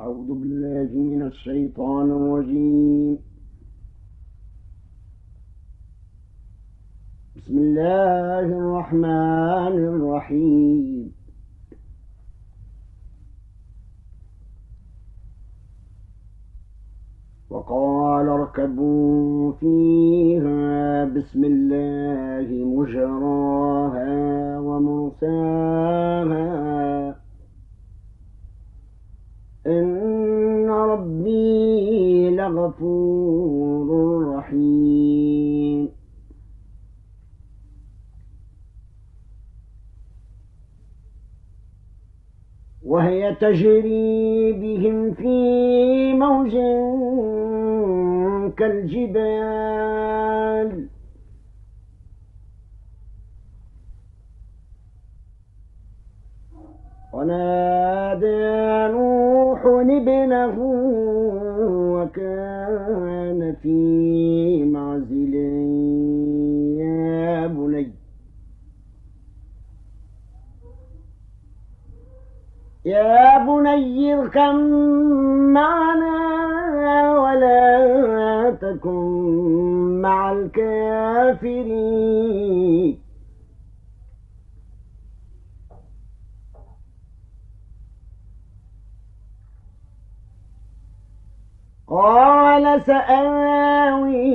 [0.00, 3.18] أعوذ بالله من الشيطان الرجيم.
[7.36, 11.12] بسم الله الرحمن الرحيم.
[17.50, 24.14] وقال اركبوا فيها بسم الله مجراها
[24.58, 26.46] ومرساها.
[32.66, 35.88] ربي لغفور رحيم.
[42.84, 46.52] وهي تجري بهم في موج
[48.56, 49.66] كالجبال.
[57.12, 60.56] ونادى نوح ابنه
[63.66, 65.34] في معزل
[66.78, 67.92] يا بني.
[72.84, 74.54] يا بني اركب
[75.54, 76.16] معنا
[77.20, 81.76] ولا تكن مع الكافرين.
[91.88, 94.34] قال سآوي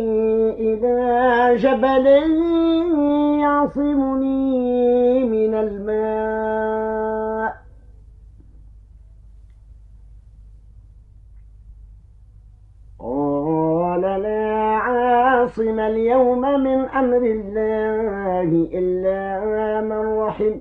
[0.51, 2.07] إلى جبل
[3.41, 7.51] يعصمني من الماء.
[12.99, 20.60] قال لا عاصم اليوم من أمر الله إلا من رحم.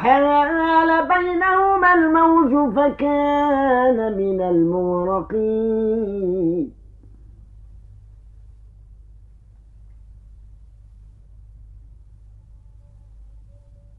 [0.00, 6.00] وحال بينهما الموج فكان من المغرقين.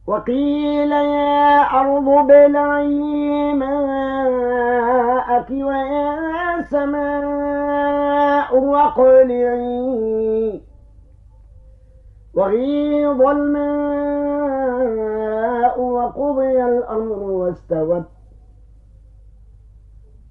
[0.08, 10.62] وقيل يا أرض ابلعي ماءك ويا سماء واقلعي
[12.34, 14.01] وغيض الماء
[16.02, 18.04] وقضي الأمر واستوت.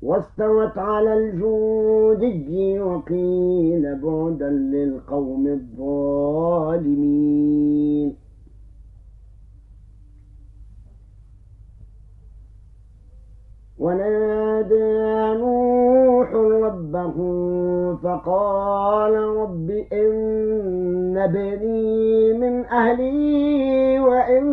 [0.03, 7.31] واستوت على الجودي وقيل بعدا للقوم الظالمين.
[13.79, 17.17] ونادى نوح ربه
[18.03, 24.45] فقال رب إن بني من أهلي وإن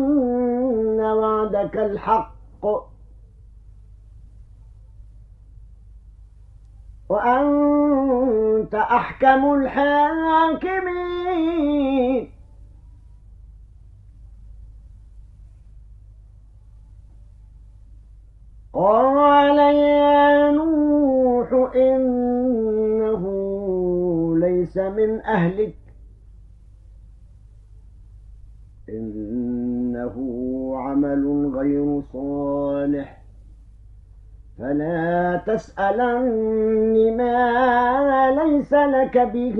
[1.14, 2.34] وعدك الحق.
[7.08, 10.98] وأنت أحكم الحاكمين.
[18.72, 23.22] قال يا نوح إنه
[24.38, 25.74] ليس من أهلك.
[29.98, 33.22] إنه عمل غير صالح.
[34.58, 39.56] فلا تسألني ما ليس لك به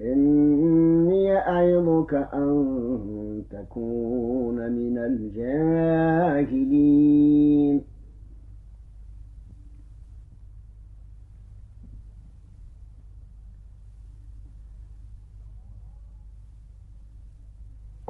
[0.00, 6.60] إني أعظك أن تكون من الجاهلين.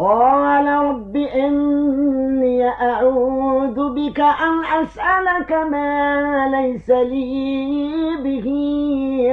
[0.00, 8.48] قال رب إني أعوذ بك أن أسألك ما ليس لي به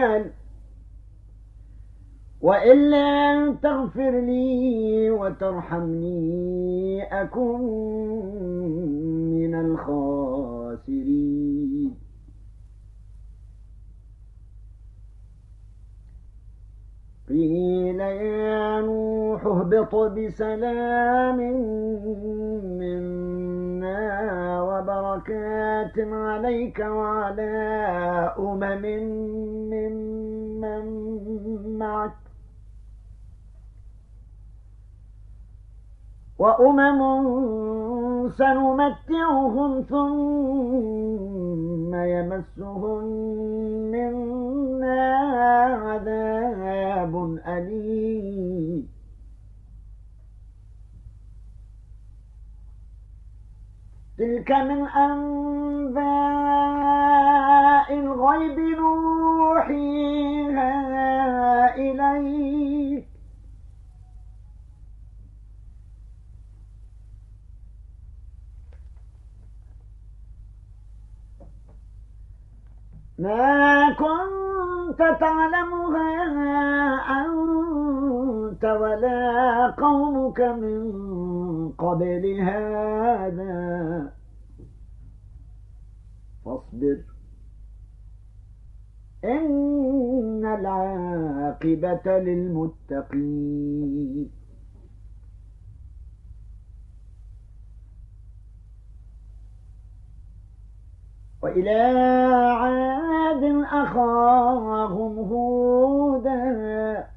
[0.04, 0.32] علم
[2.42, 7.62] وإلا تغفر لي وترحمني أكن
[9.32, 11.28] من الخاسرين.
[17.30, 18.57] قيل يا
[19.38, 21.38] نوح اهبط بسلام
[22.80, 24.02] منا
[24.62, 27.54] وبركات عليك وعلى
[28.40, 28.86] أمم
[29.72, 30.86] ممن
[31.80, 32.12] معك.
[36.40, 37.00] وأمم
[38.30, 41.16] سنمتعهم ثم
[41.96, 43.04] يمسهم
[43.92, 45.02] منا
[45.86, 47.14] عذاب
[47.48, 48.97] أليم.
[54.18, 56.08] تلك من أنباء
[57.94, 60.16] الغيب نوحيها
[61.76, 63.08] إليك.
[73.20, 76.12] ما كنت تعلمها
[77.10, 77.38] أنت
[78.48, 80.92] ولا قومك من
[81.72, 84.14] قبل هذا.
[86.46, 86.98] فاصبر.
[89.26, 93.68] إن العاقبة للمتقين.
[101.42, 101.80] وإلى
[102.60, 107.17] عاد أخاهم هودا.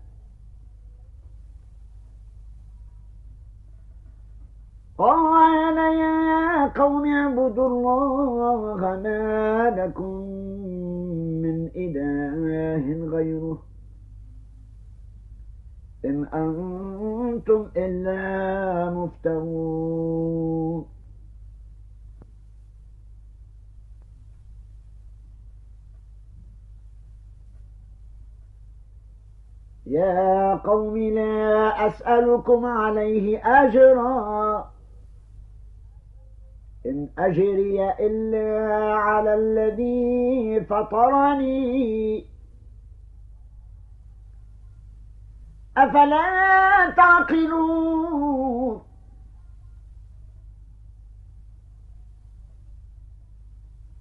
[5.00, 10.14] قال يا قوم اعبدوا الله ما لكم
[11.42, 12.36] من إله
[13.08, 13.58] غيره
[16.04, 20.86] إن أنتم إلا مفترون.
[29.86, 34.70] يا قوم لا أسألكم عليه أجرا.
[36.86, 42.26] إن أجري إلا على الذي فطرني.
[45.76, 48.82] أفلا تعقلون؟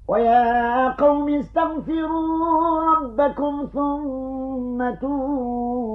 [0.08, 5.90] ويا قوم استغفروا ربكم ثم توبوا.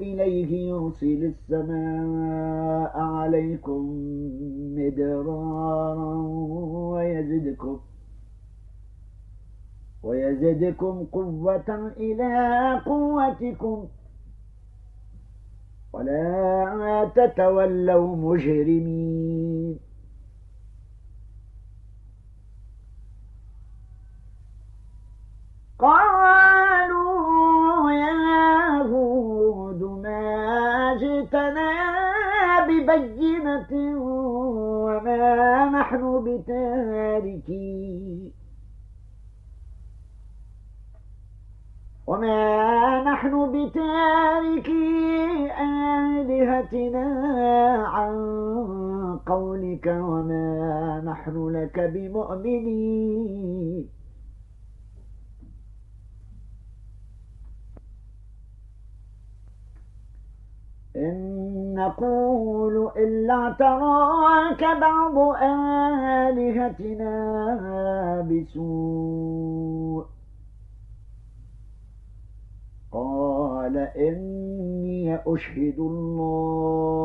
[0.00, 3.80] إليه يرسل السماء عليكم
[4.76, 5.94] مدرارا
[6.92, 7.78] ويزدكم
[10.02, 12.34] ويزدكم قوة إلى
[12.86, 13.78] قوتكم
[15.92, 19.39] ولا تتولوا مجرمين.
[32.96, 33.72] ببينة
[34.86, 38.32] وما نحن بتاركي.
[42.06, 47.06] وما نحن بتاركي آلهتنا
[47.88, 48.14] عن
[49.26, 53.88] قولك وما نحن لك بمؤمنين.
[61.00, 65.18] إن نقول إلا اعتراك بعض
[66.28, 67.14] آلهتنا
[68.30, 70.04] بسوء.
[72.92, 77.00] قال إني أشهد الله.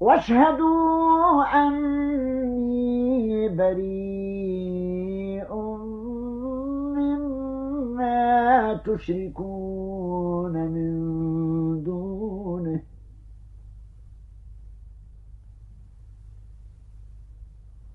[0.00, 5.54] واشهدوا أني بريء
[6.94, 11.17] مما تشركون من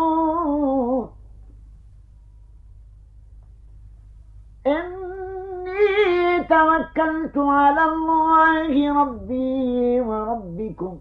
[4.66, 10.98] إني توكلت على الله ربي وربكم.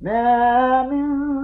[0.00, 1.37] ما من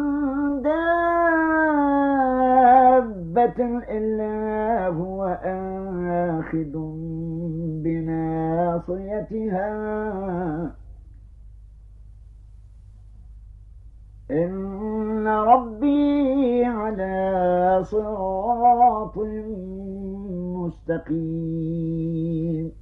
[3.90, 6.72] إلا هو آخذ
[7.84, 9.64] بناصيتها.
[14.30, 19.18] إن ربي على صراط
[20.56, 22.72] مستقيم.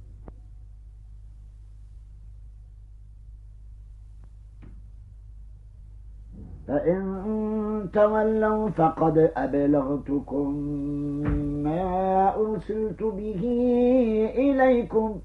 [6.67, 10.53] فإن تولوا فقد أبلغتكم
[11.63, 13.43] ما أرسلت به
[14.35, 15.19] إليكم.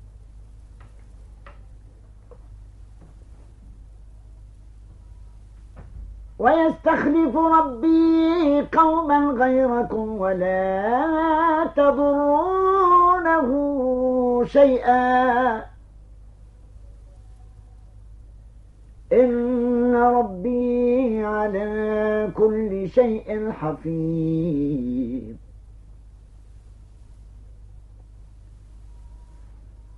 [6.38, 13.48] ويستخلف ربي قوما غيركم ولا تضرونه
[14.44, 15.62] شيئا.
[19.12, 20.87] إن ربي
[21.28, 25.36] على كل شيء حفيظ.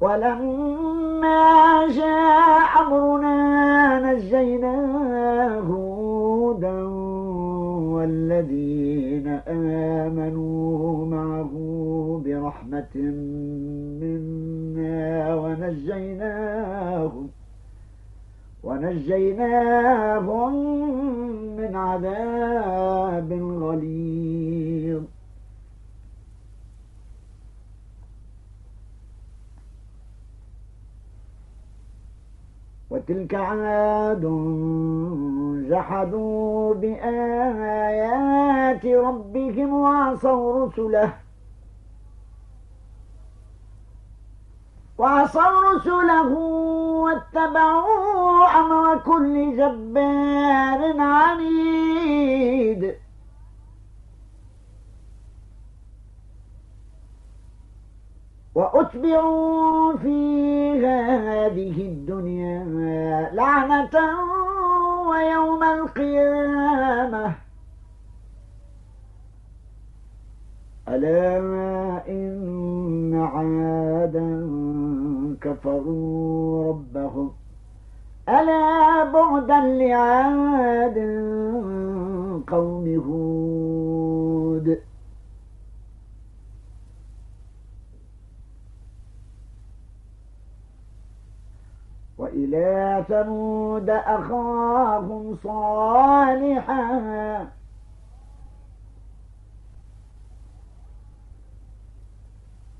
[0.00, 4.76] ولما جاء أمرنا نجينا
[5.58, 6.82] هودا
[7.94, 11.52] والذين آمنوا معه
[12.24, 12.96] برحمة
[14.00, 17.28] منا ونجيناهم
[18.62, 20.54] ونجيناهم
[21.56, 25.02] من عذاب غليظ.
[32.90, 34.24] وتلك عاد
[35.70, 37.76] جحدوا بآيات
[38.86, 41.12] ربهم وعصوا رسله
[45.00, 46.28] وعصوا رسله
[47.04, 52.82] واتبعوا أمر كل جبار عنيد.
[58.54, 60.18] وأتبعوا في
[60.86, 63.96] هذه الدنيا لعنة
[65.08, 67.49] ويوم القيامة.
[70.90, 71.38] ألا
[72.08, 74.28] إن عادا
[75.40, 77.30] كفروا ربهم؟
[78.28, 80.98] ألا بعدا لعاد
[82.46, 84.78] قوم هود؟
[92.18, 96.90] وإلى ثمود أخاهم صالحا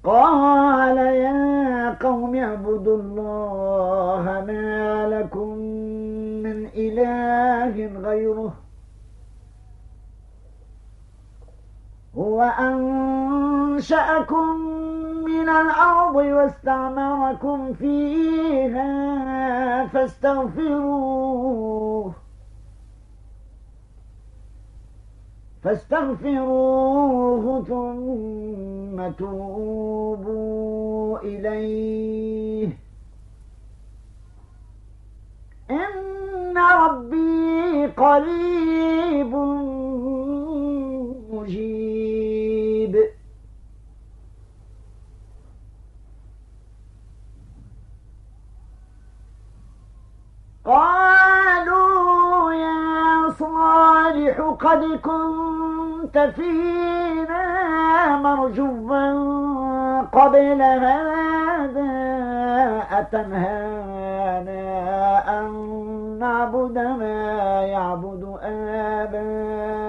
[0.05, 5.49] قال يا قوم اعبدوا الله ما لكم
[6.43, 8.53] من إله غيره
[12.17, 14.57] هو أنشأكم
[15.25, 18.91] من الأرض واستعمركم فيها
[19.87, 21.41] فاستغفروه
[25.63, 32.79] فاستغفروه ثم توبوا إليه.
[35.71, 39.35] إن ربي قريب
[41.33, 42.97] مجيب.
[50.65, 55.50] قالوا يا صالح قد كنت
[56.19, 57.43] فينا
[58.17, 61.91] مرجوا قبل هذا
[62.91, 64.61] أتنهانا
[65.41, 65.51] أن
[66.19, 69.81] نعبد ما يعبد آباؤنا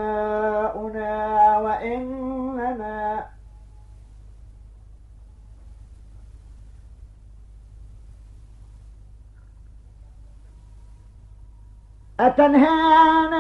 [1.58, 3.26] وإننا
[12.20, 13.31] أتنهانا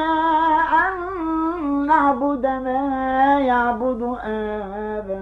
[2.01, 4.01] نعبد ما يعبد
[5.03, 5.22] آباؤنا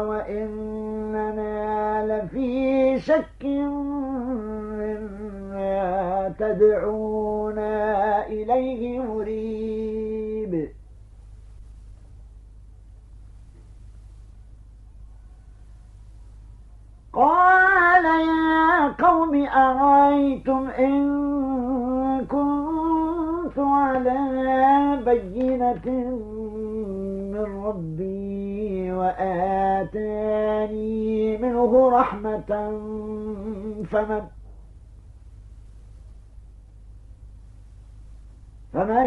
[0.00, 1.56] وإننا
[2.06, 3.44] لفي شك
[4.80, 10.68] مما تدعونا إليه مريب.
[17.12, 21.20] قال يا قوم أرأيتم إن
[22.26, 22.59] كنت
[23.60, 24.18] على
[25.04, 25.86] بينة
[27.32, 30.50] من ربي وآتاني
[31.38, 32.50] منه رحمة
[33.90, 34.22] فمن
[38.72, 39.06] فمن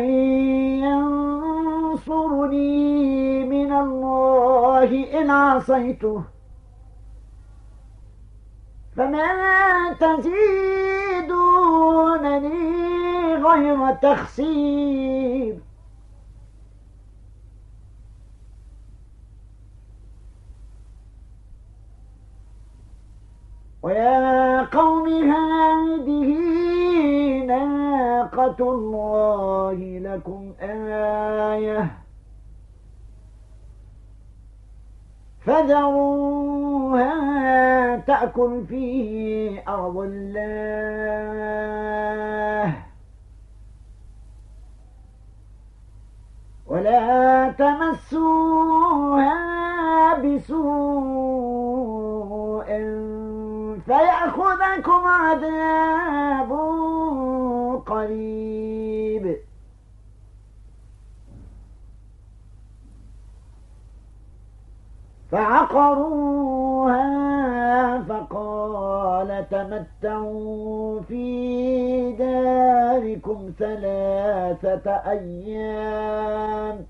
[2.04, 6.24] ينصرني من الله إن عصيته
[8.96, 11.44] فما تزيدونني
[13.46, 15.56] غير تخسير.
[23.84, 26.34] ويا قوم هذه
[27.46, 31.98] ناقة الله لكم آية.
[35.46, 37.14] فذروها
[37.96, 41.24] تأكل في أرض الله.
[46.74, 49.34] ولا تمسوها
[50.16, 51.54] بسوء
[53.86, 56.52] فيأخذكم عذاب
[57.86, 59.38] قريب.
[65.32, 67.04] فعقروها
[69.52, 76.86] تمتعوا في داركم ثلاثة أيام.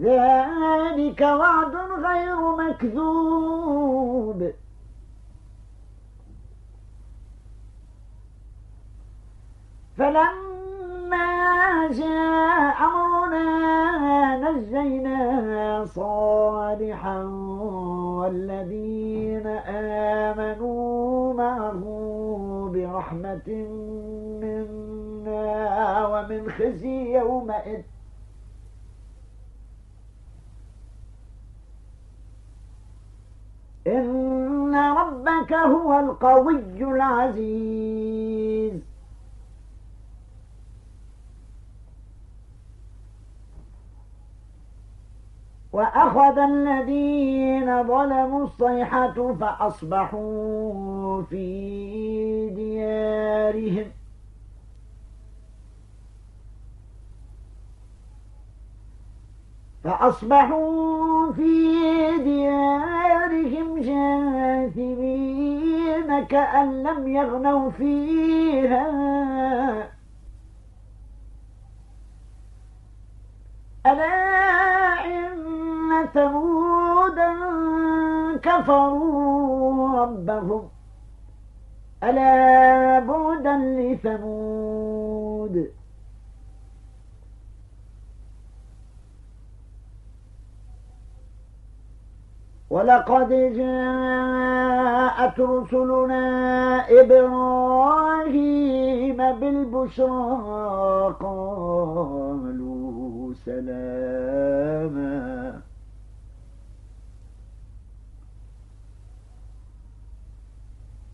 [0.00, 4.52] ذلك وعد غير مكذوب.
[9.98, 10.57] فلما
[11.90, 17.22] جاء أمرنا نجينا صالحا
[18.18, 19.46] والذين
[20.26, 21.82] آمنوا معه
[22.74, 23.48] برحمة
[24.42, 27.82] منا ومن خزي يومئذ.
[33.86, 38.87] إن ربك هو القوي العزيز.
[45.78, 53.90] وأخذ الذين ظلموا الصيحة فأصبحوا في ديارهم.
[59.84, 61.52] فأصبحوا في
[62.18, 63.80] ديارهم
[64.70, 65.14] جاثمين
[66.24, 68.88] كأن لم يغنوا فيها.
[73.86, 74.28] ألا
[75.04, 75.47] إن
[76.14, 77.32] ثمودا
[78.42, 80.68] كفروا ربهم.
[82.02, 85.68] ألا بعدا لثمود.
[92.70, 105.18] ولقد جاءت رسلنا إبراهيم بالبشرى قالوا سلاما.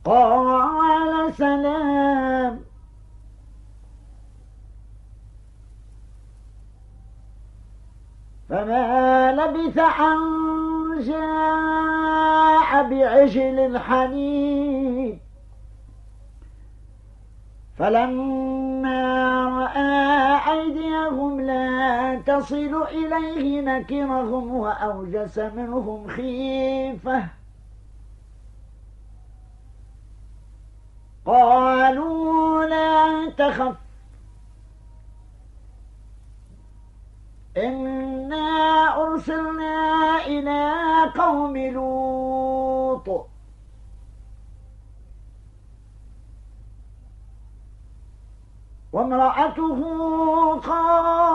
[0.05, 2.61] قال سلام.
[8.49, 10.19] فما لبث أن
[11.01, 15.21] جاء بعجل حنين
[17.79, 19.05] فلما
[19.49, 27.43] رأى أيديهم لا تصل إليه نكرهم وأوجس منهم خيفة.
[31.27, 33.77] قالوا لا تخف.
[37.57, 38.47] إنا
[39.03, 40.73] أرسلنا إلى
[41.19, 43.27] قوم لوط.
[48.93, 49.81] وامرأته
[50.61, 51.27] قائمة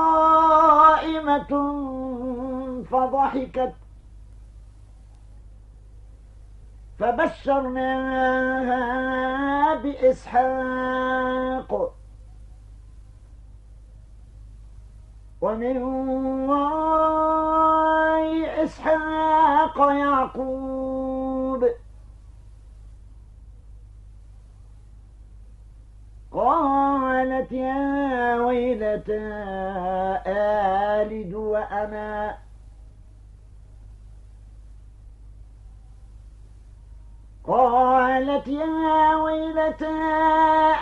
[2.91, 3.73] فضحكت.
[7.09, 8.83] فبشرناها
[9.75, 11.71] بإسحاق.
[15.41, 15.83] ومن
[16.49, 17.49] وراء
[18.63, 21.69] إسحاق يعقوب.
[26.31, 29.19] قالت يا ويلتى
[30.27, 32.38] آلد وأنا
[37.49, 39.85] قالت يا ويلتى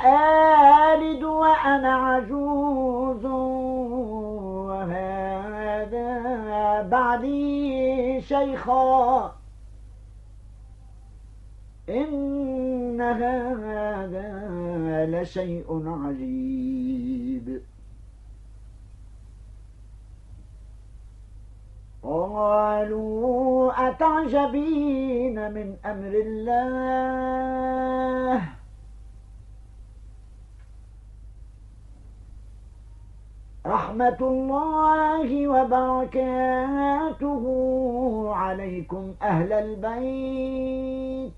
[0.05, 3.25] آلد وأنا عجوز
[4.65, 6.11] وهذا
[6.91, 9.35] بعدي شيخا.
[11.89, 14.27] إن هذا
[15.09, 17.61] لشيء عجيب.
[22.07, 27.37] قالوا أتعجبين من أمر الله؟
[33.65, 37.43] رحمة الله وبركاته
[38.35, 41.33] عليكم أهل البيت.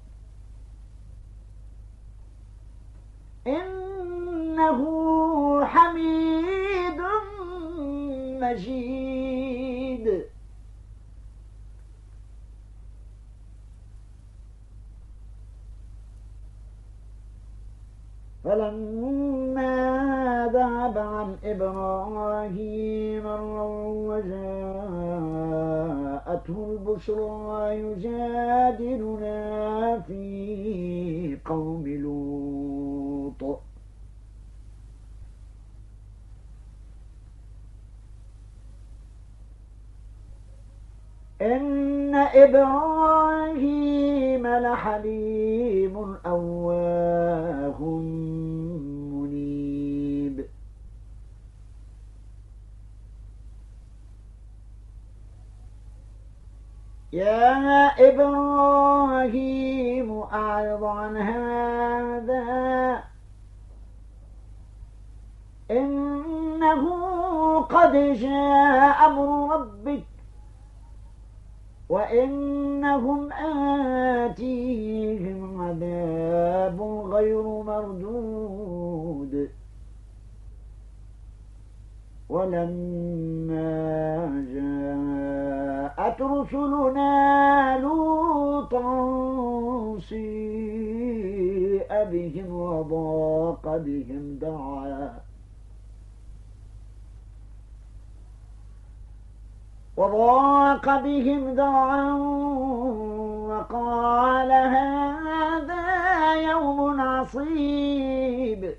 [3.48, 4.82] إنه
[5.66, 7.02] حميد
[8.42, 10.26] مجيد.
[18.50, 19.78] فلما
[20.54, 23.26] ذهب عن إبراهيم
[24.10, 24.78] وجاءته
[26.72, 29.40] البشرى يجادلنا
[30.00, 33.60] في قوم لوط.
[41.42, 43.40] إن إبراهيم
[44.48, 47.80] لحليم أواه.
[57.14, 63.04] يا إبراهيم أعرض عن هذا.
[65.72, 66.84] إنه
[67.62, 70.04] قد جاء أمر ربك
[71.90, 73.34] وإنهم
[74.28, 79.50] آتيهم عذاب غير مردود.
[82.30, 84.29] ولما
[86.22, 88.90] رسلنا لوطا
[90.00, 95.20] سيء بهم وضاق بهم دعا.
[99.98, 102.14] وضاق بهم ذرعا
[103.50, 105.86] وقال هذا
[106.36, 108.76] يوم عصيب.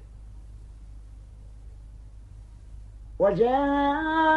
[3.19, 4.31] وجاءه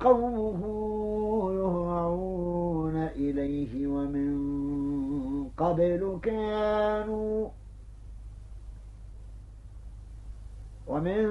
[0.00, 0.81] قومه
[3.42, 4.32] إليه ومن
[5.56, 7.48] قبل كانوا
[10.86, 11.26] ومن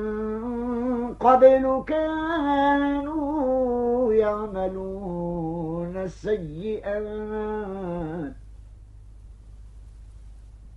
[1.14, 3.34] قبل كانوا
[4.14, 7.54] يعملون السيئات.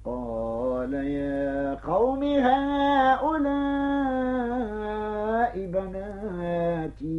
[0.05, 3.45] قال يا قوم هؤلاء
[5.67, 7.17] بناتي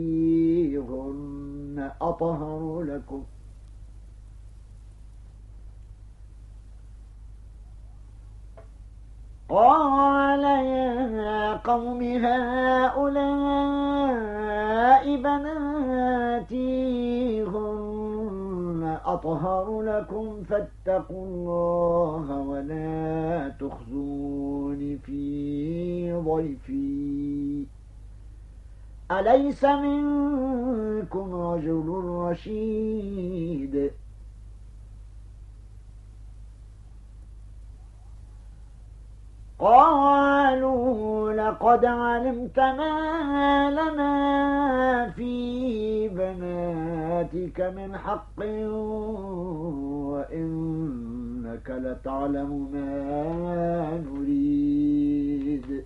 [0.77, 3.23] هن أطهر لكم.
[9.49, 13.15] قال يا قوم هؤلاء
[15.17, 16.63] بناتي
[17.43, 27.65] هن أطهر لكم فاتقوا الله ولا تخزون في ضيفي.
[29.11, 33.91] أليس منكم رجل رشيد؟
[39.65, 48.39] قالوا لقد علمت ما لنا في بناتك من حق
[50.11, 55.85] وإنك لتعلم ما نريد.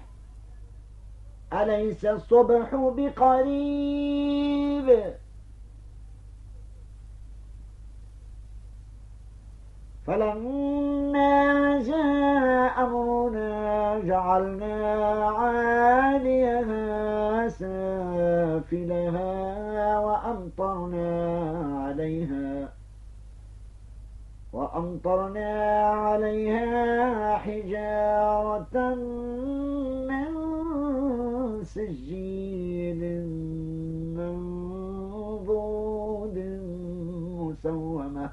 [1.53, 4.41] أليس الصبح بقريب
[10.07, 14.95] فلما جاء أمرنا جعلنا
[15.29, 16.81] عاليها
[17.47, 19.29] سافلها
[19.99, 21.09] وأمطرنا
[21.87, 22.69] عليها
[24.53, 28.95] وأمطرنا عليها حجارة
[31.75, 33.01] سجيل
[34.17, 35.51] منضود
[37.37, 38.29] مسومة.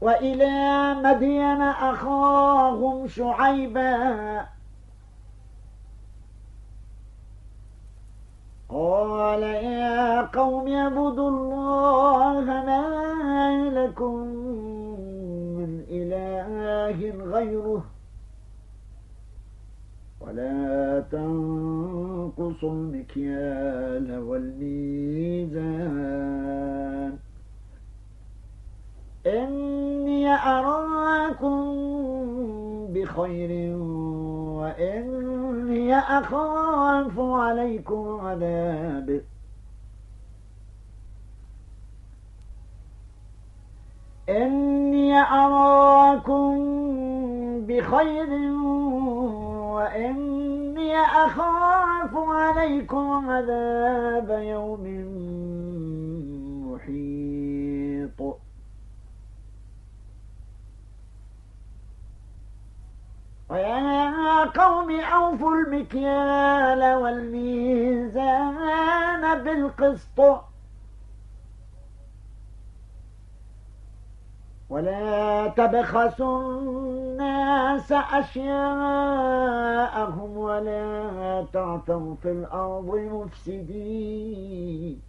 [0.01, 4.47] وإلى مدين أخاهم شعيبا.
[8.69, 14.25] قال يا قوم اعبدوا الله ما لكم
[15.91, 16.49] إله
[17.25, 17.85] غيره.
[20.21, 26.01] ولا تنقصوا المكيال والميزان.
[29.31, 31.61] إني أراكم
[32.93, 33.77] بخير
[34.59, 39.23] وإني أخاف عليكم عذاب.
[44.29, 46.57] إني أراكم
[47.67, 48.31] بخير
[49.75, 54.85] وإني أخاف عليكم عذاب يوم
[56.73, 57.20] محيط.
[63.51, 68.65] ويا قوم أوفوا المكيال والميزان
[69.45, 70.21] بالقسط.
[74.71, 79.17] ولا تبخسوا الناس أشياءهم
[80.37, 85.03] ولا تعثوا في الأرض مفسدين.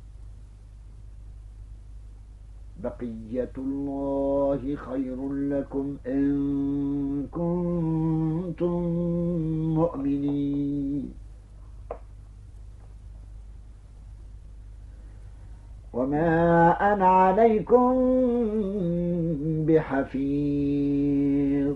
[2.83, 8.81] بقية الله خير لكم إن كنتم
[9.75, 11.13] مؤمنين.
[15.93, 17.93] وما أنا عليكم
[19.67, 21.75] بحفيظ.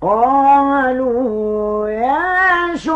[0.00, 2.11] قالوا يا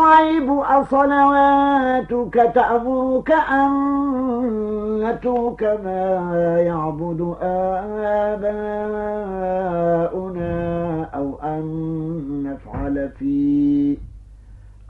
[0.07, 3.71] شعيب أصلواتك تأمرك أن
[5.03, 8.77] نترك ما يعبد آباؤنا
[11.15, 11.63] أو أن
[12.43, 13.97] نفعل فيه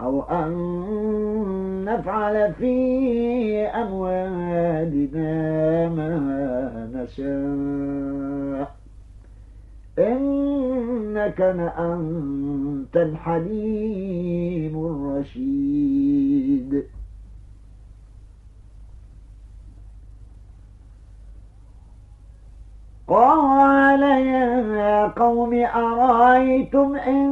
[0.02, 5.30] أو أن نفعل في أموالنا
[5.90, 8.77] ما نشاء.
[10.00, 16.84] إنك لأنت الحليم الرشيد.
[23.08, 27.28] قال يا قوم أرأيتم إن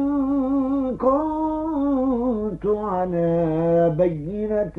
[0.96, 4.78] كنت على بينة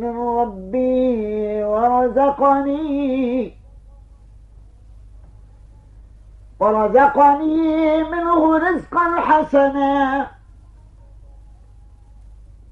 [0.00, 3.52] من ربي ورزقني
[6.60, 10.26] ورزقني منه رزقا حسنا.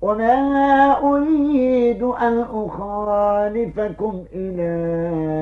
[0.00, 4.70] وما أريد أن أخالفكم إلى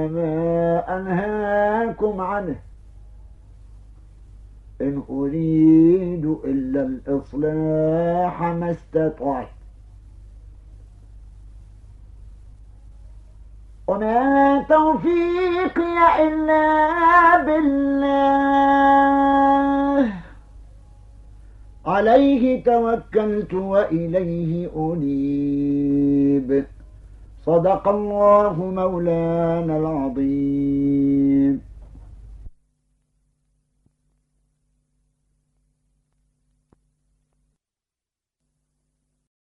[0.09, 2.57] ما أنهاكم عنه.
[4.81, 9.62] إن أريد إلا الإصلاح ما استطعت.
[13.88, 16.66] وما توفيقي إلا
[17.47, 18.62] بالله.
[21.87, 26.64] عليه توكلت وإليه أنيب.
[27.47, 31.72] صدق الله مولانا العظيم.